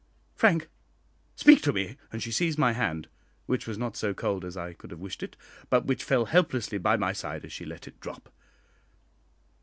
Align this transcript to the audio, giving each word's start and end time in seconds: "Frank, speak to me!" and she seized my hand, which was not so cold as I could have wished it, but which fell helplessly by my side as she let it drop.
"Frank, 0.33 0.67
speak 1.35 1.61
to 1.61 1.71
me!" 1.71 1.95
and 2.11 2.23
she 2.23 2.31
seized 2.31 2.57
my 2.57 2.73
hand, 2.73 3.07
which 3.45 3.67
was 3.67 3.77
not 3.77 3.95
so 3.95 4.15
cold 4.15 4.43
as 4.43 4.57
I 4.57 4.73
could 4.73 4.89
have 4.89 4.99
wished 4.99 5.21
it, 5.21 5.37
but 5.69 5.85
which 5.85 6.03
fell 6.03 6.25
helplessly 6.25 6.79
by 6.79 6.97
my 6.97 7.13
side 7.13 7.45
as 7.45 7.53
she 7.53 7.65
let 7.65 7.87
it 7.87 7.99
drop. 7.99 8.33